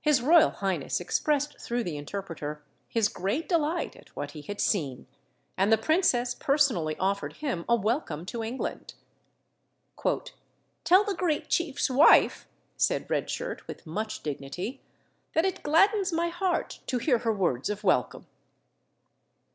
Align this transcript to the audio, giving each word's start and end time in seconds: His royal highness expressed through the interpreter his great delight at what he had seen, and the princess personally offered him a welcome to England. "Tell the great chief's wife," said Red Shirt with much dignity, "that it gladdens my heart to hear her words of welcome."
His 0.00 0.22
royal 0.22 0.52
highness 0.52 1.00
expressed 1.00 1.60
through 1.60 1.84
the 1.84 1.98
interpreter 1.98 2.64
his 2.88 3.08
great 3.10 3.46
delight 3.46 3.94
at 3.94 4.08
what 4.16 4.30
he 4.30 4.40
had 4.40 4.58
seen, 4.58 5.06
and 5.54 5.70
the 5.70 5.76
princess 5.76 6.34
personally 6.34 6.96
offered 6.96 7.34
him 7.44 7.66
a 7.68 7.76
welcome 7.76 8.24
to 8.24 8.42
England. 8.42 8.94
"Tell 10.82 11.04
the 11.04 11.14
great 11.14 11.50
chief's 11.50 11.90
wife," 11.90 12.48
said 12.78 13.10
Red 13.10 13.28
Shirt 13.28 13.68
with 13.68 13.86
much 13.86 14.22
dignity, 14.22 14.80
"that 15.34 15.44
it 15.44 15.62
gladdens 15.62 16.10
my 16.10 16.28
heart 16.28 16.80
to 16.86 16.96
hear 16.96 17.18
her 17.18 17.32
words 17.34 17.68
of 17.68 17.84
welcome." 17.84 18.26